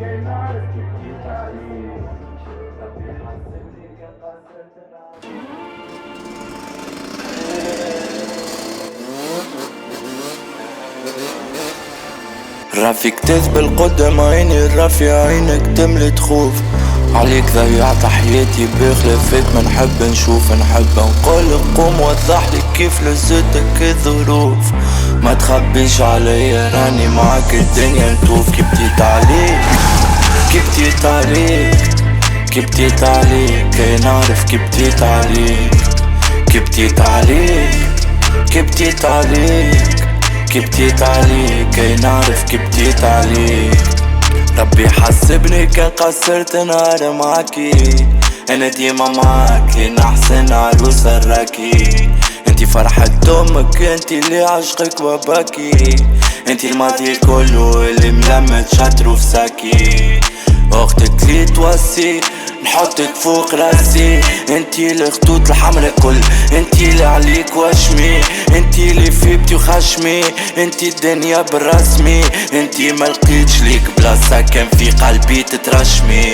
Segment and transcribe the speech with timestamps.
[0.02, 1.20] اني معاك الدنيا
[12.80, 16.54] رافيك تثبل قدام عيني الرافي عينك تملي خوف
[17.14, 24.72] عليك ضيعت حياتي بخلافك ما نحب نشوف نحب نقولك قوم وضح لي كيف لزتك الظروف.
[25.24, 29.60] ما تخبيش عليا راني معاك الدنيا نطوف كي بديت عليك
[30.52, 31.78] كي بديت عليك
[32.52, 35.72] كي بديت عليك كي نعرف كي بديت عليك.
[36.52, 37.76] كي بديت عليك
[38.52, 39.89] كي بديت عليك.
[40.50, 43.78] كي بديت عليك؟ كي نعرف كي بديت عليك.
[44.58, 47.72] ربي حسبني كان قصرت نهار معاكي.
[48.50, 52.10] أنا ديما معاكي نحسن عروسة راكي
[52.48, 55.96] أنتي فرحة أمك أنتي اللي عشقك وباكي.
[56.48, 60.20] أنتي الماضي كله اللي ملمت شاطر في ساكي
[60.74, 62.22] أختك اللي توسي
[62.64, 64.22] نحطك فوق راسي.
[64.50, 66.18] أنتي الخطوط الحمرا كل
[66.58, 68.22] أنتي اللي عليك وشمي
[68.80, 70.22] انتي اللي في بيتي وخشمي
[70.58, 72.22] انتي الدنيا بالرسمي
[72.54, 76.26] انتي ملقيتش ليك بلاصة كان في قلبي تترشمي.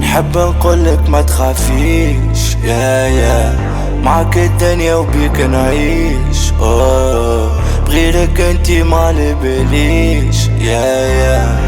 [0.00, 3.58] نحب نقولك ما تخافيش يا يا
[4.02, 11.58] معك الدنيا وبيك نعيش اوه بغيرك انتي ما باليش يا يا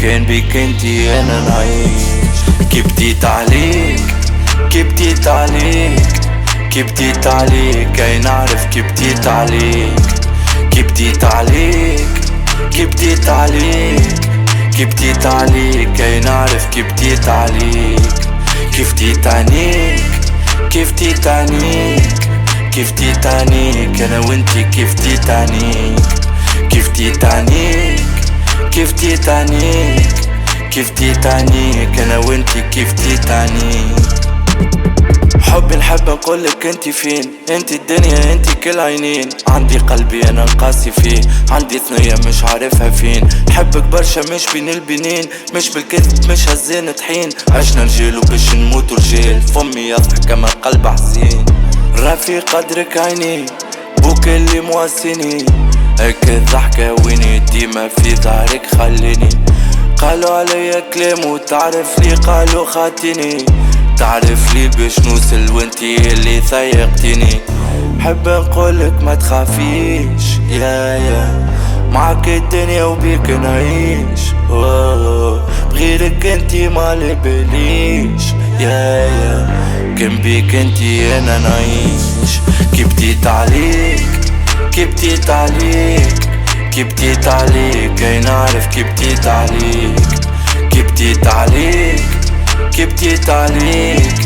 [0.00, 2.04] كان بيك انتي أنا نعيش.
[2.70, 4.00] كي بديت عليك
[4.70, 6.23] كي بديت عليك
[6.74, 10.00] كي بديت عليك كي نعرف كي بديت عليك
[10.70, 12.00] كي بديت عليك
[12.70, 14.02] كي بديت عليك
[14.76, 18.00] كي بديت عليك كي نعرف كي بديت عليك
[18.72, 20.00] كيف بديت عنيك
[20.70, 22.02] كيف بديت عنيك
[22.72, 26.00] كيف بديت عنيك أنا وانتي كيف بديت عنيك
[26.70, 28.00] كيف بديت عنيك
[28.72, 30.06] كيف بديت عنيك
[30.70, 34.24] كيف بديت عنيك أنا وانتي كيف بديت عنيك
[35.54, 39.28] حبي نحب نقولك انتي فين؟ انتي الدنيا انتي كل عينين.
[39.48, 41.20] عندي قلبي أنا قاسي فيه.
[41.50, 43.28] عندي ثنية مش عارفها فين.
[43.48, 45.24] نحبك برشا مش بين البنين.
[45.54, 47.28] مش بالكذب مش هزين طحين.
[47.50, 51.44] عشنا رجال وباش نموت رجال فمي يضحك كما قلب حزين
[51.98, 53.46] رافي قدرك عيني.
[53.98, 55.46] بوك اللي مواسيني.
[56.00, 59.28] هيك الضحكة ويني؟ ديما في ظهرك خليني.
[59.98, 63.46] قالوا عليا كلام وتعرف لي قالوا خاتني
[63.98, 67.40] تعرف لي باش نوصل وانتي اللي ضايقتني.
[68.00, 70.38] حب نقولك ما تخافيش.
[70.50, 71.48] يا يا.
[71.90, 74.20] معك الدنيا وبيك نعيش.
[75.70, 76.94] بغيرك انتي ما
[77.24, 78.22] باليش
[78.60, 79.50] يا يا.
[79.98, 82.40] كان بيك انتي أنا نعيش.
[82.72, 84.02] كي بديت عليك
[84.72, 86.14] كي بديت عليك
[86.72, 89.96] كي بديت عليك كي نعرف كي بديت عليك
[90.70, 92.02] كي بديت عليك
[92.74, 94.22] Kif bdiet għalik,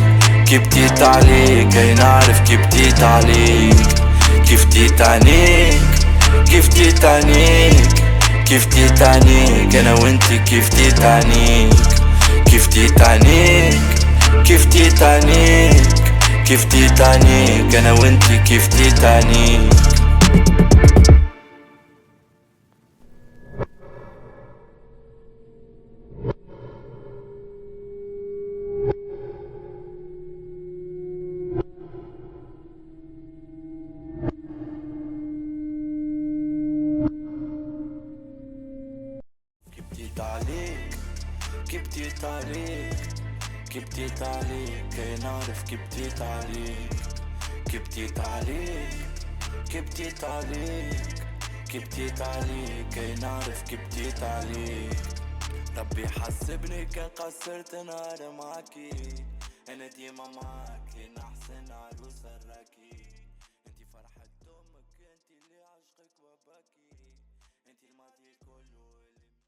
[0.48, 3.96] kif bdiet għalik, ej narif kif bdiet għalik
[4.48, 6.00] Kif bdiet għalik,
[6.48, 8.00] kif bdiet għalik,
[8.48, 11.94] kif bdiet għalik, ena u inti kif bdiet għalik
[12.48, 14.02] Kif bdiet għalik,
[14.48, 16.02] kif bdiet għalik,
[16.48, 19.97] kif bdiet għalik, ena u inti kif bdiet għalik
[42.18, 42.96] كي بديت عليك
[43.70, 46.90] كي بديت عليك كي نعرف كي بديت عليك
[47.70, 48.90] كي بديت عليك
[49.70, 51.24] كي بديت عليك
[51.68, 54.98] كي بديت عليك كي نعرف كي بديت عليك
[55.76, 58.90] ربي حسبني كان قصرت نهار معاكي.
[59.68, 60.77] أنا ديما راكي